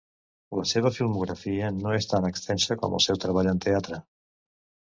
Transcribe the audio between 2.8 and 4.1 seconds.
com el seu treball en teatre.